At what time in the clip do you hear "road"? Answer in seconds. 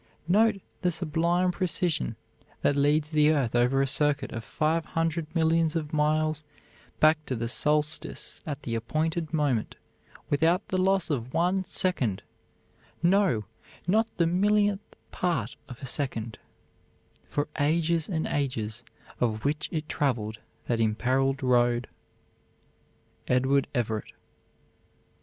21.43-21.87